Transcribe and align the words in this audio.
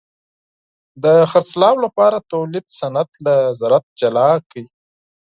د 1.03 1.05
خرڅلاو 1.31 1.75
لپاره 1.85 2.17
تولید 2.31 2.65
صنعت 2.79 3.11
له 3.25 3.33
زراعت 3.59 3.85
جلا 3.99 4.29
کړ. 4.49 4.63